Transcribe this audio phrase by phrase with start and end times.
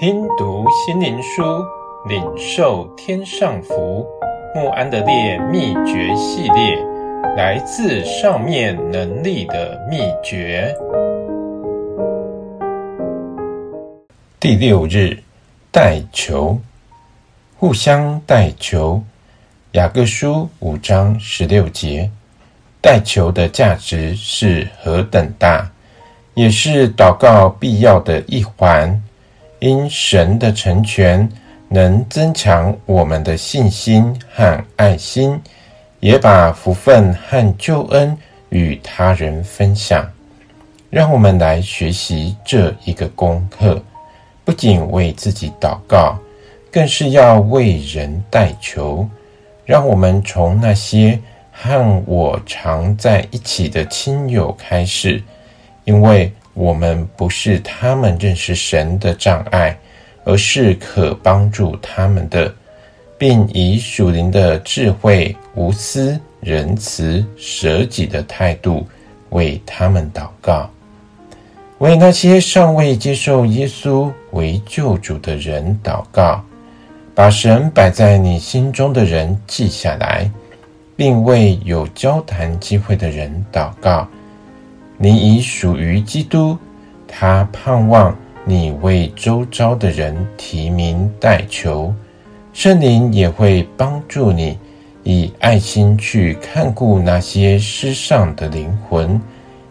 [0.00, 1.42] 听读心灵书，
[2.08, 4.06] 领受天上福。
[4.54, 6.78] 穆安德烈秘诀系列，
[7.36, 10.72] 来自上面能力的秘诀。
[14.38, 15.20] 第六日，
[15.72, 16.56] 代求，
[17.56, 19.02] 互相代求。
[19.72, 22.08] 雅各书五章十六节，
[22.80, 25.68] 代求的价值是何等大，
[26.34, 29.02] 也是祷告必要的一环。
[29.60, 31.28] 因神的成全
[31.68, 35.40] 能增强我们的信心和爱心，
[36.00, 38.16] 也把福分和救恩
[38.50, 40.08] 与他人分享。
[40.90, 43.82] 让我们来学习这一个功课，
[44.44, 46.16] 不仅为自己祷告，
[46.70, 49.08] 更是要为人代求。
[49.64, 51.20] 让我们从那些
[51.52, 55.22] 和我常在一起的亲友开始，
[55.84, 56.32] 因为。
[56.58, 59.78] 我们不是他们认识神的障碍，
[60.24, 62.52] 而是可帮助他们的，
[63.16, 68.84] 并以属灵的智慧、无私、仁慈、舍己的态度
[69.30, 70.68] 为他们祷告。
[71.78, 76.42] 为那些尚未接受耶稣为救主的人祷告，
[77.14, 80.28] 把神摆在你心中的人记下来，
[80.96, 84.08] 并为有交谈机会的人祷告。
[85.00, 86.58] 你已属于基督，
[87.06, 91.94] 他盼望你为周遭的人提名代求，
[92.52, 94.58] 圣灵也会帮助你
[95.04, 99.20] 以爱心去看顾那些失丧的灵魂，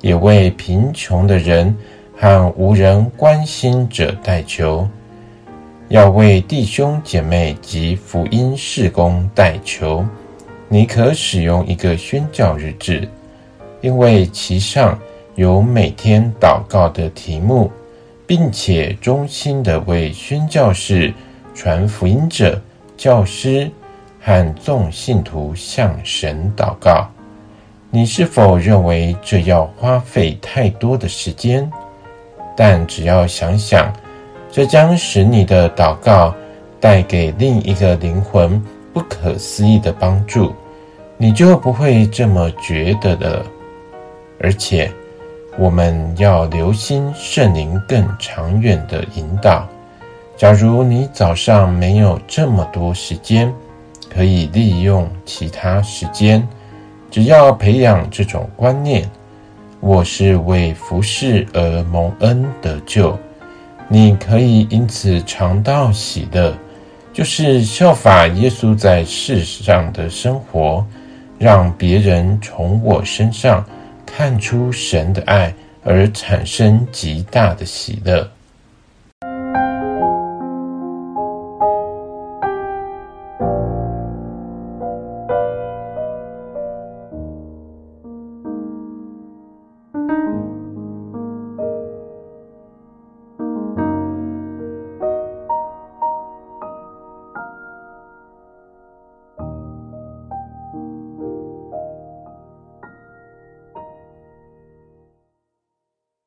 [0.00, 1.72] 也为贫穷的人
[2.16, 4.88] 和无人关心者代求，
[5.88, 10.04] 要为弟兄姐妹及福音事工代求。
[10.68, 13.08] 你可使用一个宣教日志，
[13.82, 14.98] 因为其上。
[15.34, 17.70] 有每天祷告的题目，
[18.26, 21.10] 并且衷心的为宣教士、
[21.54, 22.60] 传福音者、
[22.98, 23.70] 教师
[24.20, 27.08] 和众信徒向神祷告。
[27.90, 31.70] 你是否认为这要花费太多的时间？
[32.54, 33.90] 但只要想想，
[34.50, 36.34] 这将使你的祷告
[36.78, 38.62] 带给另一个灵魂
[38.92, 40.54] 不可思议的帮助，
[41.16, 43.46] 你就不会这么觉得了。
[44.38, 44.92] 而且。
[45.58, 49.68] 我们要留心圣灵更长远的引导。
[50.36, 53.52] 假如你早上没有这么多时间，
[54.12, 56.46] 可以利用其他时间。
[57.10, 59.08] 只要培养这种观念，
[59.80, 63.16] 我是为服侍而蒙恩得救。
[63.88, 66.54] 你可以因此尝到喜乐，
[67.12, 70.84] 就是效法耶稣在世上的生活，
[71.38, 73.62] 让别人从我身上。
[74.06, 78.30] 看出神的爱，而产生极大的喜乐。